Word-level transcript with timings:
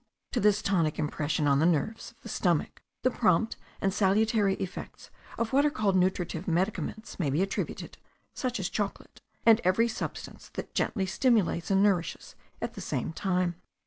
To 0.31 0.39
this 0.39 0.63
tonic 0.63 0.97
impression 0.97 1.47
on 1.47 1.59
the 1.59 1.65
nerves 1.67 2.09
of 2.09 2.21
the 2.21 2.27
stomach 2.29 2.81
the 3.03 3.11
prompt 3.11 3.55
and 3.79 3.93
salutary 3.93 4.55
effects 4.55 5.11
of 5.37 5.53
what 5.53 5.63
are 5.63 5.69
called 5.69 5.95
nutritive 5.95 6.47
medicaments 6.47 7.19
may 7.19 7.29
be 7.29 7.43
attributed, 7.43 7.99
such 8.33 8.59
as 8.59 8.67
chocolate, 8.67 9.21
and 9.45 9.61
every 9.63 9.87
substance 9.87 10.49
that 10.55 10.73
gently 10.73 11.05
stimulates 11.05 11.69
and 11.69 11.83
nourishes 11.83 12.33
at 12.63 12.73
the 12.73 12.81
same 12.81 13.13
time. 13.13 13.61